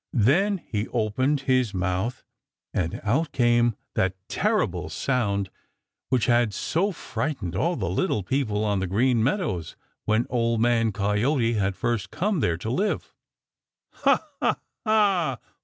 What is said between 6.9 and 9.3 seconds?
frightened all the little people on the Green